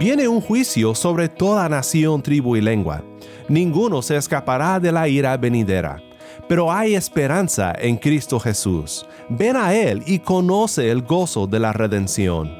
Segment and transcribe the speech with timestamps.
[0.00, 3.04] Viene un juicio sobre toda nación, tribu y lengua.
[3.50, 6.02] Ninguno se escapará de la ira venidera.
[6.48, 9.06] Pero hay esperanza en Cristo Jesús.
[9.28, 12.59] Ven a Él y conoce el gozo de la redención.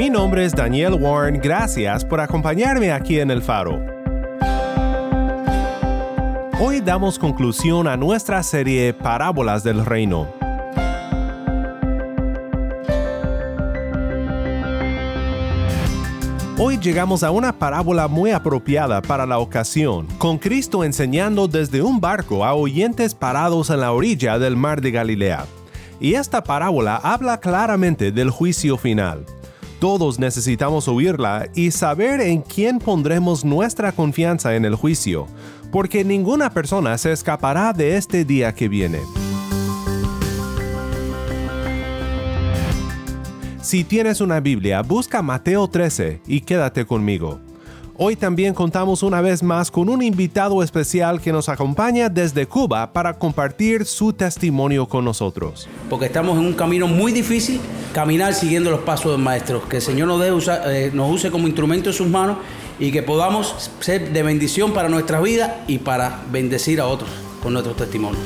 [0.00, 1.38] Mi nombre es Daniel Warren.
[1.42, 3.84] Gracias por acompañarme aquí en El Faro.
[6.58, 10.26] Hoy damos conclusión a nuestra serie Parábolas del Reino.
[16.56, 22.00] Hoy llegamos a una parábola muy apropiada para la ocasión, con Cristo enseñando desde un
[22.00, 25.44] barco a oyentes parados en la orilla del mar de Galilea.
[26.00, 29.26] Y esta parábola habla claramente del juicio final.
[29.80, 35.26] Todos necesitamos oírla y saber en quién pondremos nuestra confianza en el juicio,
[35.72, 39.00] porque ninguna persona se escapará de este día que viene.
[43.62, 47.40] Si tienes una Biblia, busca Mateo 13 y quédate conmigo.
[48.02, 52.94] Hoy también contamos una vez más con un invitado especial que nos acompaña desde Cuba
[52.94, 55.68] para compartir su testimonio con nosotros.
[55.90, 57.60] Porque estamos en un camino muy difícil,
[57.92, 59.68] caminar siguiendo los pasos del Maestro.
[59.68, 60.30] Que el Señor nos, dé
[60.68, 62.38] eh, nos use como instrumento en sus manos
[62.78, 67.10] y que podamos ser de bendición para nuestras vidas y para bendecir a otros
[67.42, 68.22] con nuestros testimonios.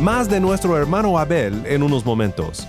[0.00, 2.68] Más de nuestro hermano Abel en unos momentos.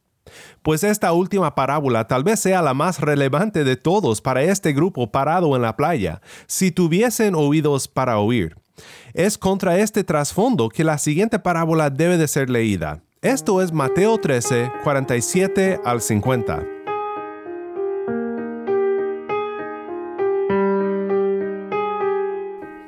[0.70, 5.12] pues esta última parábola tal vez sea la más relevante de todos para este grupo
[5.12, 8.56] parado en la playa, si tuviesen oídos para oír.
[9.16, 13.02] Es contra este trasfondo que la siguiente parábola debe de ser leída.
[13.24, 16.64] Esto es Mateo 13, 47 al 50.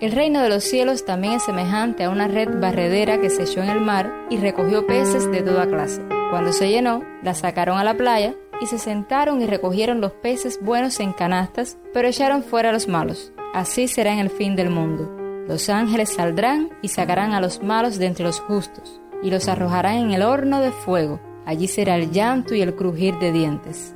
[0.01, 3.63] El reino de los cielos también es semejante a una red barredera que se echó
[3.63, 6.20] en el mar y recogió peces de toda clase.
[6.31, 10.61] Cuando se llenó, la sacaron a la playa y se sentaron y recogieron los peces
[10.61, 13.33] buenos en canastas, pero echaron fuera los malos.
[13.53, 15.13] Así será en el fin del mundo.
[15.49, 19.97] Los ángeles saldrán y sacarán a los malos de entre los justos, y los arrojarán
[19.97, 21.19] en el horno de fuego.
[21.45, 23.93] Allí será el llanto y el crujir de dientes.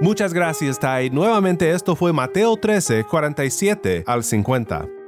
[0.00, 1.08] Muchas gracias, Tai.
[1.10, 5.01] Nuevamente esto fue Mateo 13, 47 al 50.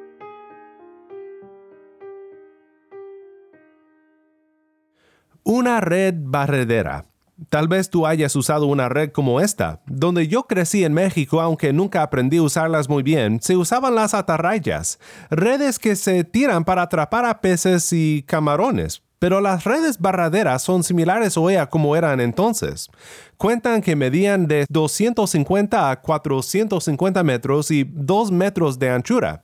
[5.47, 7.05] Una red barredera.
[7.51, 9.83] Tal vez tú hayas usado una red como esta.
[9.87, 14.15] Donde yo crecí en México, aunque nunca aprendí a usarlas muy bien, se usaban las
[14.15, 14.99] atarrayas,
[15.29, 19.03] redes que se tiran para atrapar a peces y camarones.
[19.19, 22.89] Pero las redes barraderas son similares hoy a como eran entonces.
[23.37, 29.43] Cuentan que medían de 250 a 450 metros y 2 metros de anchura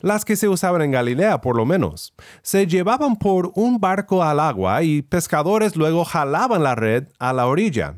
[0.00, 2.14] las que se usaban en Galilea por lo menos.
[2.42, 7.46] Se llevaban por un barco al agua y pescadores luego jalaban la red a la
[7.46, 7.96] orilla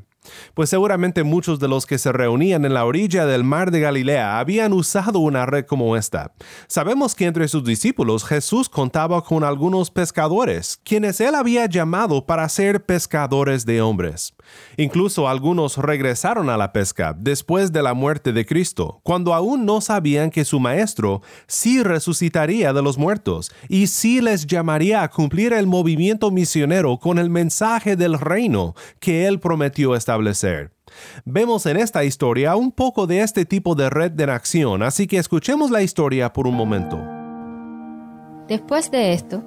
[0.55, 4.38] pues seguramente muchos de los que se reunían en la orilla del mar de Galilea
[4.38, 6.32] habían usado una red como esta.
[6.67, 12.49] Sabemos que entre sus discípulos Jesús contaba con algunos pescadores, quienes él había llamado para
[12.49, 14.35] ser pescadores de hombres.
[14.76, 19.81] Incluso algunos regresaron a la pesca después de la muerte de Cristo, cuando aún no
[19.81, 25.52] sabían que su Maestro sí resucitaría de los muertos y sí les llamaría a cumplir
[25.52, 30.73] el movimiento misionero con el mensaje del reino que él prometió establecer
[31.25, 35.19] Vemos en esta historia un poco de este tipo de red de acción, así que
[35.19, 36.99] escuchemos la historia por un momento.
[38.49, 39.43] Después de esto,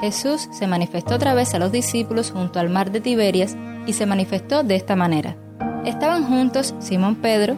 [0.00, 3.56] Jesús se manifestó otra vez a los discípulos junto al mar de Tiberias
[3.86, 5.36] y se manifestó de esta manera.
[5.84, 7.56] Estaban juntos Simón Pedro,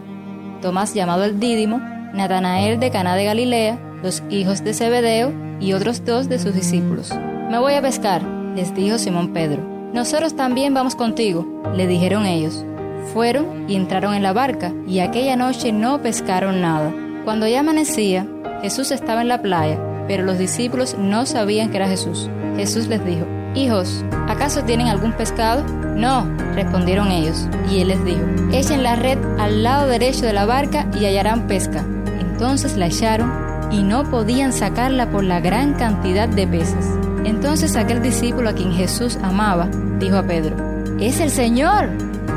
[0.61, 1.79] Tomás llamado el Dídimo,
[2.15, 7.13] Natanael de Caná de Galilea, los hijos de Zebedeo y otros dos de sus discípulos.
[7.51, 8.23] Me voy a pescar,
[8.55, 9.63] les dijo Simón Pedro.
[9.93, 12.65] Nosotros también vamos contigo, le dijeron ellos.
[13.13, 16.95] Fueron y entraron en la barca, y aquella noche no pescaron nada.
[17.25, 18.27] Cuando ya amanecía,
[18.63, 22.29] Jesús estaba en la playa, pero los discípulos no sabían que era Jesús.
[22.57, 25.63] Jesús les dijo, Hijos, ¿acaso tienen algún pescado?
[25.95, 27.49] No, respondieron ellos.
[27.71, 28.21] Y él les dijo,
[28.53, 31.85] Echen la red al lado derecho de la barca y hallarán pesca.
[32.21, 33.31] Entonces la echaron
[33.71, 36.87] y no podían sacarla por la gran cantidad de peces.
[37.25, 39.69] Entonces aquel discípulo a quien Jesús amaba
[39.99, 40.57] dijo a Pedro,
[41.01, 41.89] es el Señor.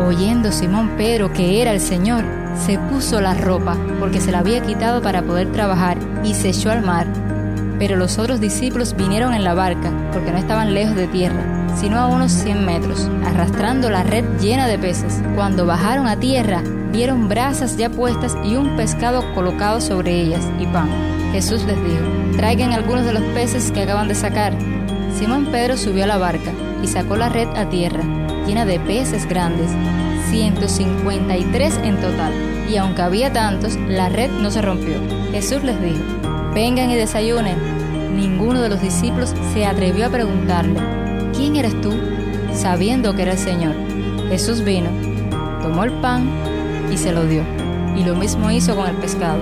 [0.05, 2.23] Oyendo Simón Pedro que era el Señor,
[2.65, 6.71] se puso la ropa porque se la había quitado para poder trabajar y se echó
[6.71, 7.07] al mar.
[7.79, 11.43] Pero los otros discípulos vinieron en la barca porque no estaban lejos de tierra,
[11.75, 15.21] sino a unos 100 metros, arrastrando la red llena de peces.
[15.35, 20.65] Cuando bajaron a tierra, vieron brasas ya puestas y un pescado colocado sobre ellas y
[20.67, 20.89] pan.
[21.33, 24.53] Jesús les dijo, traigan algunos de los peces que acaban de sacar.
[25.17, 26.51] Simón Pedro subió a la barca
[26.81, 28.03] y sacó la red a tierra,
[28.47, 29.69] llena de peces grandes,
[30.29, 32.33] 153 en total.
[32.69, 34.95] Y aunque había tantos, la red no se rompió.
[35.31, 36.01] Jesús les dijo,
[36.55, 38.15] vengan y desayunen.
[38.15, 40.79] Ninguno de los discípulos se atrevió a preguntarle,
[41.35, 41.91] ¿quién eres tú?
[42.55, 43.75] sabiendo que era el Señor.
[44.29, 44.89] Jesús vino,
[45.61, 46.27] tomó el pan
[46.91, 47.43] y se lo dio.
[47.95, 49.39] Y lo mismo hizo con el pescado.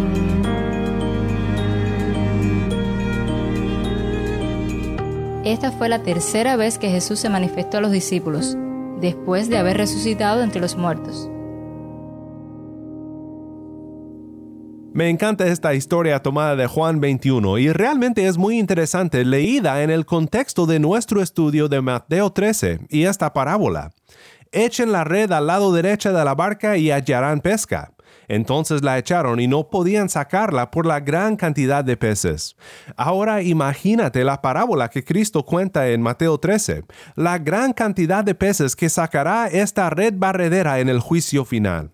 [5.43, 8.57] Esta fue la tercera vez que Jesús se manifestó a los discípulos,
[8.99, 11.29] después de haber resucitado entre los muertos.
[14.93, 19.89] Me encanta esta historia tomada de Juan 21 y realmente es muy interesante leída en
[19.89, 23.89] el contexto de nuestro estudio de Mateo 13 y esta parábola.
[24.51, 27.91] Echen la red al lado derecho de la barca y hallarán pesca.
[28.27, 32.55] Entonces la echaron y no podían sacarla por la gran cantidad de peces.
[32.95, 36.83] Ahora imagínate la parábola que Cristo cuenta en Mateo 13,
[37.15, 41.89] la gran cantidad de peces que sacará esta red barredera en el juicio final.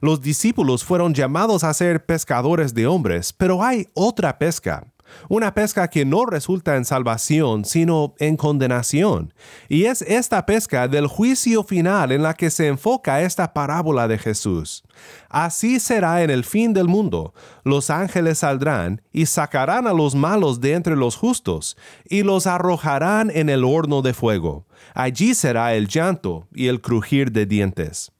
[0.00, 4.86] Los discípulos fueron llamados a ser pescadores de hombres, pero hay otra pesca
[5.28, 9.32] una pesca que no resulta en salvación, sino en condenación.
[9.68, 14.18] Y es esta pesca del juicio final en la que se enfoca esta parábola de
[14.18, 14.84] Jesús.
[15.28, 17.34] Así será en el fin del mundo.
[17.64, 21.76] Los ángeles saldrán y sacarán a los malos de entre los justos,
[22.08, 24.66] y los arrojarán en el horno de fuego.
[24.94, 28.12] Allí será el llanto y el crujir de dientes.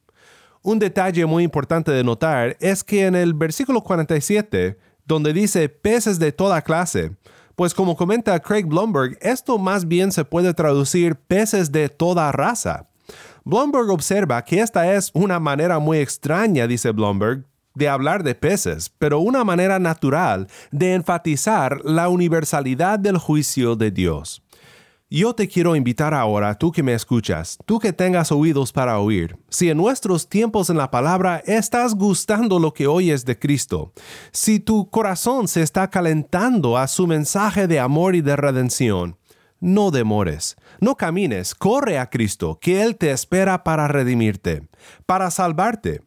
[0.63, 4.77] Un detalle muy importante de notar es que en el versículo 47
[5.09, 7.17] donde dice peces de toda clase.
[7.57, 12.89] Pues como comenta Craig Blomberg, esto más bien se puede traducir peces de toda raza.
[13.43, 18.93] Blomberg observa que esta es una manera muy extraña, dice Blomberg, de hablar de peces,
[18.99, 24.43] pero una manera natural de enfatizar la universalidad del juicio de Dios.
[25.11, 29.39] Yo te quiero invitar ahora, tú que me escuchas, tú que tengas oídos para oír,
[29.49, 33.95] si en nuestros tiempos en la palabra estás gustando lo que oyes de Cristo,
[34.33, 39.17] si tu corazón se está calentando a su mensaje de amor y de redención,
[39.61, 44.69] no demores, no camines, corre a Cristo, que Él te espera para redimirte,
[45.07, 46.03] para salvarte.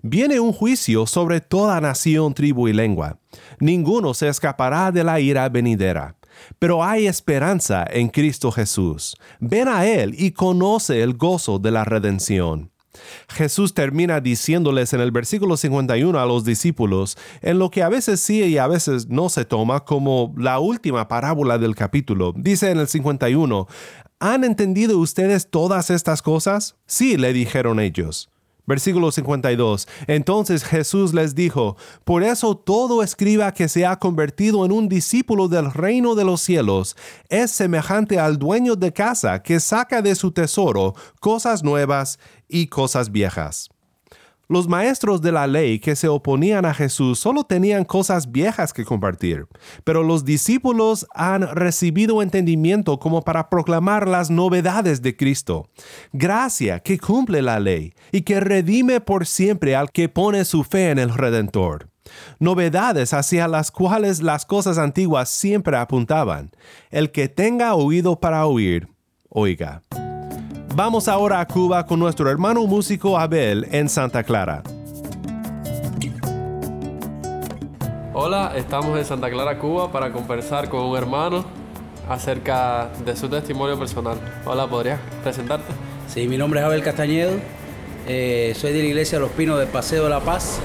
[0.00, 3.18] Viene un juicio sobre toda nación, tribu y lengua.
[3.60, 6.15] Ninguno se escapará de la ira venidera
[6.58, 9.16] pero hay esperanza en Cristo Jesús.
[9.40, 12.70] Ven a Él y conoce el gozo de la redención.
[13.28, 18.20] Jesús termina diciéndoles en el versículo 51 a los discípulos, en lo que a veces
[18.20, 22.32] sí y a veces no se toma como la última parábola del capítulo.
[22.34, 23.66] Dice en el 51,
[24.18, 26.76] ¿Han entendido ustedes todas estas cosas?
[26.86, 28.30] Sí, le dijeron ellos.
[28.66, 29.86] Versículo 52.
[30.06, 35.48] Entonces Jesús les dijo, Por eso todo escriba que se ha convertido en un discípulo
[35.48, 36.96] del reino de los cielos
[37.28, 42.18] es semejante al dueño de casa que saca de su tesoro cosas nuevas
[42.48, 43.70] y cosas viejas.
[44.48, 48.84] Los maestros de la ley que se oponían a Jesús solo tenían cosas viejas que
[48.84, 49.46] compartir,
[49.82, 55.68] pero los discípulos han recibido entendimiento como para proclamar las novedades de Cristo.
[56.12, 60.90] Gracia que cumple la ley y que redime por siempre al que pone su fe
[60.90, 61.88] en el Redentor.
[62.38, 66.52] Novedades hacia las cuales las cosas antiguas siempre apuntaban.
[66.90, 68.88] El que tenga oído para oír,
[69.28, 69.82] oiga.
[70.76, 74.62] Vamos ahora a Cuba con nuestro hermano músico Abel en Santa Clara.
[78.12, 81.46] Hola, estamos en Santa Clara, Cuba, para conversar con un hermano
[82.10, 84.18] acerca de su testimonio personal.
[84.44, 85.72] Hola, ¿podrías presentarte?
[86.08, 87.32] Sí, mi nombre es Abel Castañedo,
[88.06, 90.60] eh, soy de la iglesia Los Pinos del Paseo de la Paz,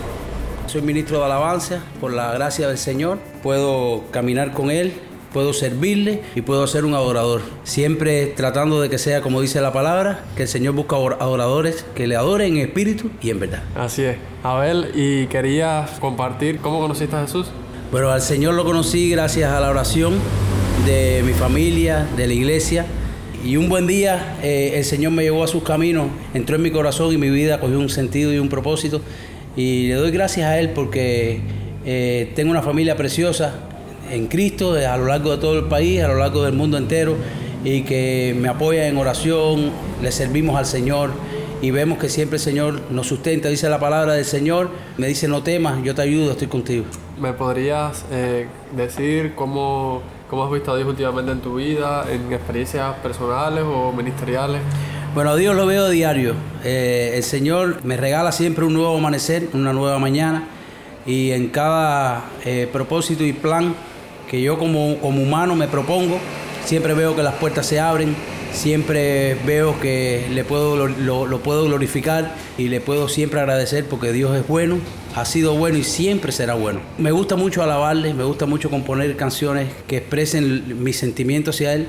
[0.67, 4.93] soy ministro de alabanza, por la gracia del Señor, puedo caminar con Él
[5.33, 7.41] puedo servirle y puedo ser un adorador.
[7.63, 12.07] Siempre tratando de que sea como dice la palabra, que el Señor busca adoradores que
[12.07, 13.63] le adoren en espíritu y en verdad.
[13.75, 14.17] Así es.
[14.43, 17.47] Abel, y quería compartir cómo conociste a Jesús.
[17.91, 20.13] Bueno, al Señor lo conocí gracias a la oración
[20.85, 22.85] de mi familia, de la iglesia.
[23.43, 26.71] Y un buen día eh, el Señor me llevó a sus caminos, entró en mi
[26.71, 29.01] corazón y mi vida cogió un sentido y un propósito.
[29.55, 31.41] Y le doy gracias a Él porque
[31.85, 33.55] eh, tengo una familia preciosa,
[34.11, 37.15] en Cristo a lo largo de todo el país, a lo largo del mundo entero
[37.63, 41.11] y que me apoya en oración, le servimos al Señor
[41.61, 45.27] y vemos que siempre el Señor nos sustenta, dice la palabra del Señor, me dice
[45.27, 46.85] no temas, yo te ayudo, estoy contigo.
[47.19, 52.33] ¿Me podrías eh, decir cómo, cómo has visto a Dios últimamente en tu vida, en
[52.33, 54.61] experiencias personales o ministeriales?
[55.13, 56.33] Bueno, a Dios lo veo diario.
[56.63, 60.45] Eh, el Señor me regala siempre un nuevo amanecer, una nueva mañana
[61.05, 63.75] y en cada eh, propósito y plan
[64.29, 66.19] que yo como, como humano me propongo,
[66.65, 68.15] siempre veo que las puertas se abren,
[68.53, 74.35] siempre veo que le puedo, lo, puedo glorificar y le puedo siempre agradecer porque Dios
[74.35, 74.77] es bueno,
[75.15, 76.81] ha sido bueno y siempre será bueno.
[76.97, 81.87] Me gusta mucho alabarle, me gusta mucho componer canciones que expresen mis sentimientos hacia Él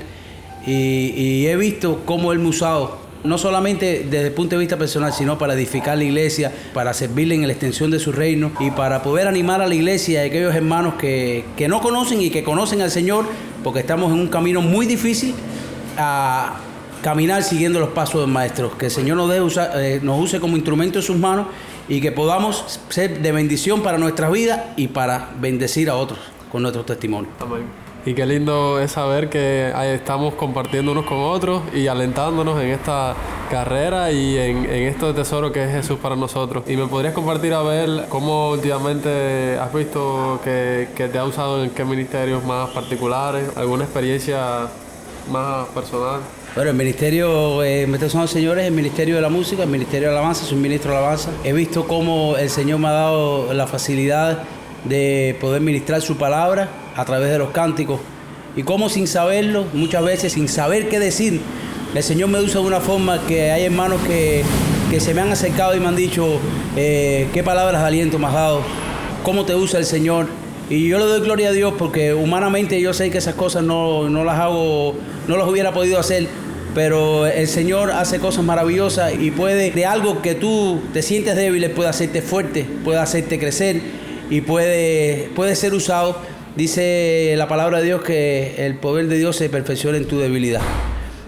[0.65, 4.59] y, y he visto cómo Él me ha usado no solamente desde el punto de
[4.59, 8.51] vista personal, sino para edificar la iglesia, para servirle en la extensión de su reino
[8.59, 12.29] y para poder animar a la iglesia y a aquellos hermanos que, no conocen y
[12.29, 13.25] que conocen al Señor,
[13.63, 15.33] porque estamos en un camino muy difícil
[15.97, 16.55] a
[17.01, 18.77] caminar siguiendo los pasos del Maestro.
[18.77, 21.47] Que el Señor nos, eh, nos use como instrumento en sus manos
[21.87, 26.19] y que podamos ser de bendición para nuestras vidas y para bendecir a otros
[26.51, 27.29] con nuestro testimonio.
[27.39, 27.82] Amén.
[28.05, 33.15] Y qué lindo es saber que estamos compartiendo unos con otros y alentándonos en esta
[33.49, 36.65] carrera y en, en esto de tesoro que es Jesús para nosotros.
[36.67, 41.63] ¿Y me podrías compartir a ver cómo últimamente has visto que, que te ha usado
[41.63, 43.45] en qué ministerios más particulares?
[43.55, 44.67] ¿Alguna experiencia
[45.31, 46.19] más personal?
[46.55, 50.17] Bueno, el ministerio, eh, me son señores, el ministerio de la música, el ministerio de
[50.17, 51.31] alabanza, soy ministro de alabanza.
[51.45, 54.43] He visto cómo el Señor me ha dado la facilidad
[54.83, 57.99] de poder ministrar su palabra a través de los cánticos
[58.55, 61.41] y cómo sin saberlo, muchas veces sin saber qué decir,
[61.95, 64.43] el Señor me usa de una forma que hay hermanos que,
[64.99, 66.39] se me han acercado y me han dicho
[66.75, 68.61] eh, qué palabras de aliento me has dado,
[69.23, 70.27] cómo te usa el Señor.
[70.69, 74.07] Y yo le doy gloria a Dios porque humanamente yo sé que esas cosas no,
[74.09, 74.95] no las hago,
[75.27, 76.27] no las hubiera podido hacer,
[76.75, 81.69] pero el Señor hace cosas maravillosas y puede, de algo que tú te sientes débil,
[81.71, 83.81] puede hacerte fuerte, puede hacerte crecer
[84.29, 86.17] y puede, puede ser usado.
[86.55, 90.61] Dice la palabra de Dios que el poder de Dios se perfecciona en tu debilidad.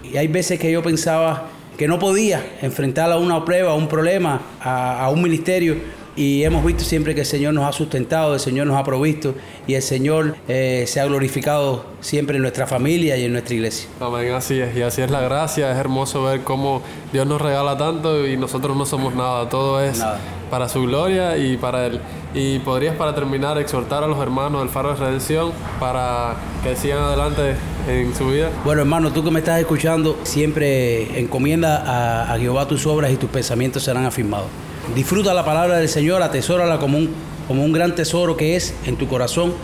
[0.04, 3.88] Y hay veces que yo pensaba que no podía enfrentar a una prueba, a un
[3.88, 5.78] problema, a, un ministerio.
[6.16, 9.34] Y hemos visto siempre que el Señor nos ha sustentado, el Señor nos ha provisto
[9.66, 13.86] y el Señor eh, se ha glorificado siempre en nuestra familia y en nuestra iglesia.
[14.00, 14.74] Amén, así es.
[14.74, 15.70] Y así es la gracia.
[15.70, 16.80] Es hermoso ver cómo
[17.12, 19.48] Dios nos regala tanto y nosotros no somos nada.
[19.50, 20.02] Todo es
[20.50, 22.00] para su gloria y para Él.
[22.32, 27.00] Y podrías para terminar exhortar a los hermanos del Faro de Redención para que sigan
[27.00, 27.56] adelante
[27.86, 28.50] en su vida.
[28.64, 33.30] Bueno hermano, tú que me estás escuchando, siempre encomienda a, Jehová tus obras y tus
[33.30, 34.48] pensamientos serán afirmados.
[34.94, 37.10] Disfruta la palabra del Señor, atesórala como un,
[37.48, 39.54] como un gran tesoro que es en tu corazón,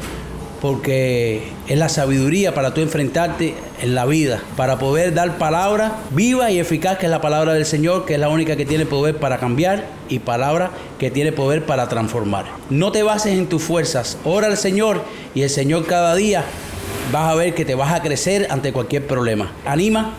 [0.61, 6.52] porque es la sabiduría para tú enfrentarte en la vida, para poder dar palabra viva
[6.52, 9.17] y eficaz, que es la palabra del Señor, que es la única que tiene poder
[9.17, 12.47] para cambiar y palabra que tiene poder para transformar.
[12.71, 15.02] No te bases en tus fuerzas, ora al Señor
[15.35, 16.45] y el Señor cada día
[17.11, 19.52] vas a ver que te vas a crecer ante cualquier problema.
[19.66, 20.14] Anima,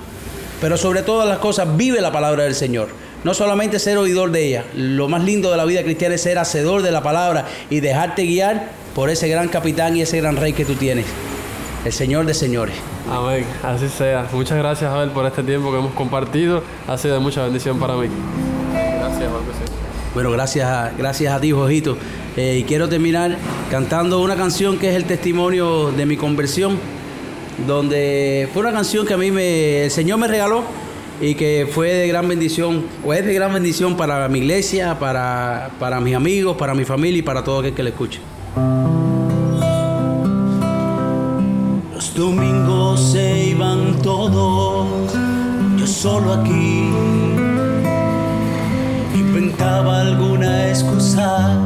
[0.62, 2.90] pero sobre todas las cosas vive la palabra del Señor.
[3.24, 6.38] No solamente ser oidor de ella, lo más lindo de la vida cristiana es ser
[6.38, 10.54] hacedor de la palabra y dejarte guiar por ese gran capitán y ese gran rey
[10.54, 11.06] que tú tienes,
[11.86, 12.76] el Señor de señores.
[13.10, 14.28] Amén, así sea.
[14.34, 16.64] Muchas gracias, Abel, por este tiempo que hemos compartido.
[16.88, 18.08] Ha sido de mucha bendición para mí.
[18.74, 19.93] Gracias, José.
[20.14, 21.98] Bueno, gracias gracias a ti, Jojito.
[22.38, 23.36] Eh, y quiero terminar
[23.72, 26.78] cantando una canción que es el testimonio de mi conversión,
[27.66, 30.64] donde fue una canción que a mí me, el Señor me regaló
[31.20, 35.72] y que fue de gran bendición, o es de gran bendición para mi iglesia, para,
[35.80, 38.20] para mis amigos, para mi familia y para todo aquel que le escuche.
[41.94, 45.14] Los domingos se iban todos,
[45.78, 47.33] yo solo aquí.
[49.64, 51.58] Inventaba alguna excusa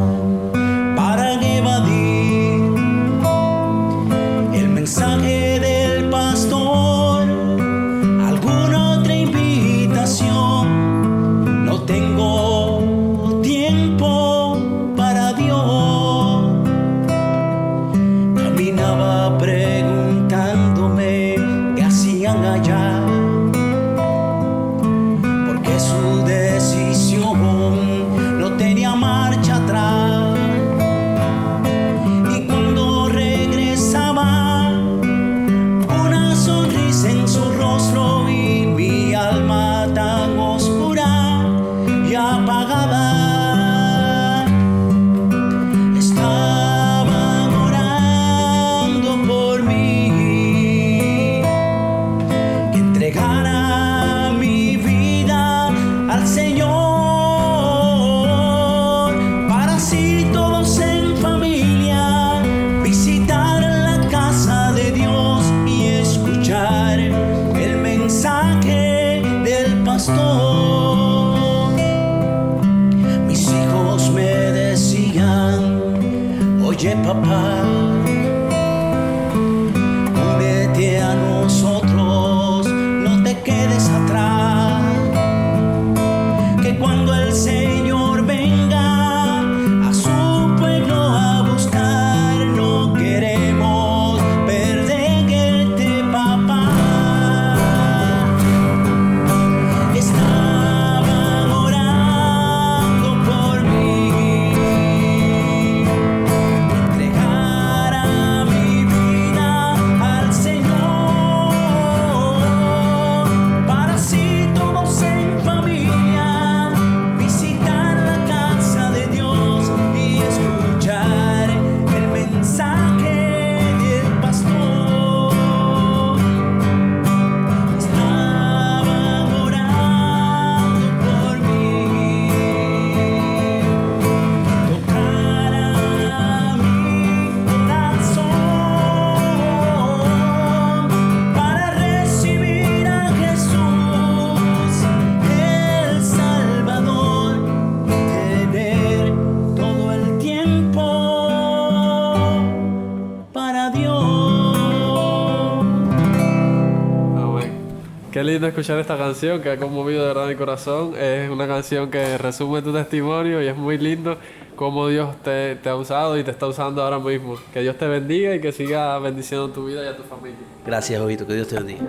[158.38, 160.93] lindo escuchar esta canción que ha conmovido de verdad mi corazón.
[160.95, 164.15] Es una canción que resume tu testimonio y es muy lindo
[164.56, 167.36] cómo Dios te, te ha usado y te está usando ahora mismo.
[167.52, 170.38] Que Dios te bendiga y que siga bendiciendo tu vida y a tu familia.
[170.63, 171.82] Gracias, Jovito, que Dios te bendiga.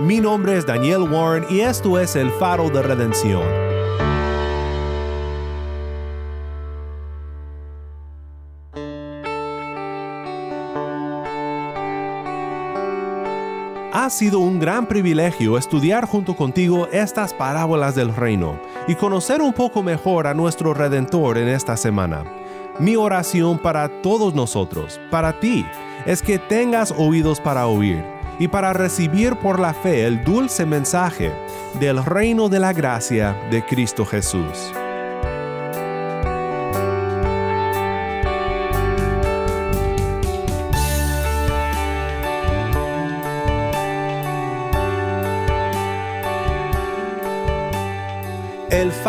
[0.00, 3.65] Mi nombre es Daniel Warren y esto es El Faro de Redención.
[14.06, 19.52] Ha sido un gran privilegio estudiar junto contigo estas parábolas del reino y conocer un
[19.52, 22.22] poco mejor a nuestro Redentor en esta semana.
[22.78, 25.66] Mi oración para todos nosotros, para ti,
[26.06, 28.04] es que tengas oídos para oír
[28.38, 31.32] y para recibir por la fe el dulce mensaje
[31.80, 34.72] del reino de la gracia de Cristo Jesús.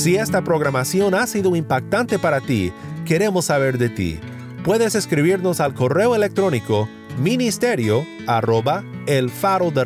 [0.00, 2.72] Si esta programación ha sido impactante para ti,
[3.04, 4.18] queremos saber de ti.
[4.64, 9.84] Puedes escribirnos al correo electrónico ministerio arroba el faro de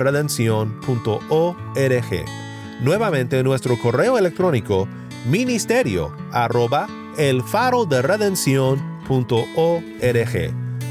[2.80, 4.86] Nuevamente nuestro correo electrónico
[5.28, 6.86] ministerio arroba
[7.18, 8.00] el faro de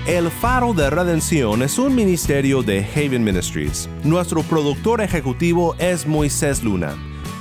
[0.06, 3.90] El Faro de Redención es un ministerio de Haven Ministries.
[4.04, 6.94] Nuestro productor ejecutivo es Moisés Luna.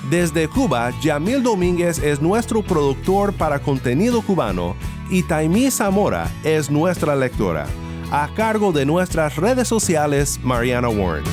[0.10, 4.76] Desde Cuba, Yamil Domínguez es nuestro productor para contenido cubano
[5.10, 7.65] y Taimí Zamora es nuestra lectora,
[8.12, 11.24] a cargo de nuestras redes sociales Mariana Warren.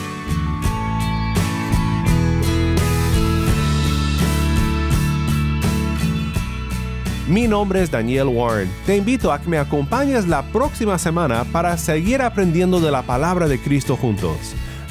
[7.29, 8.71] Mi nombre es Daniel Warren.
[8.87, 13.49] Te invito a que me acompañes la próxima semana para seguir aprendiendo de la palabra
[13.49, 14.55] de Cristo juntos